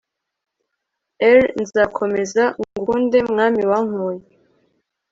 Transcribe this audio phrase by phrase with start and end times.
[1.35, 4.23] r/ nzakomeza ngukunde, mwami wankuye